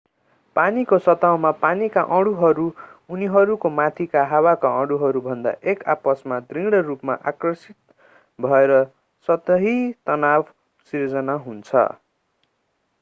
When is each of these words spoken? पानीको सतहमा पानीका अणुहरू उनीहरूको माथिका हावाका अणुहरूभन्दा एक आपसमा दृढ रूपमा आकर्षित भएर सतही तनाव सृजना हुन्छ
पानीको 0.55 0.97
सतहमा 0.99 1.49
पानीका 1.57 2.03
अणुहरू 2.15 2.63
उनीहरूको 3.09 3.71
माथिका 3.73 4.23
हावाका 4.31 4.71
अणुहरूभन्दा 4.79 5.53
एक 5.65 5.85
आपसमा 5.95 6.39
दृढ 6.47 6.79
रूपमा 6.89 7.19
आकर्षित 7.33 7.77
भएर 8.39 8.75
सतही 9.27 9.77
तनाव 10.07 10.49
सृजना 10.93 11.37
हुन्छ 11.47 11.85